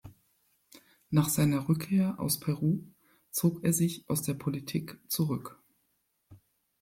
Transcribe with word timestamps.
Nach 1.11 1.29
seiner 1.29 1.69
Rückkehr 1.69 2.19
aus 2.19 2.39
Peru 2.39 2.81
zog 3.29 3.63
er 3.63 3.71
sich 3.71 4.03
aus 4.09 4.23
der 4.23 4.33
Politik 4.33 4.99
zurück. 5.07 5.59